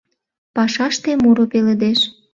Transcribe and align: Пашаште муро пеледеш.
Пашаште 0.55 1.11
муро 1.21 1.45
пеледеш. 1.51 1.99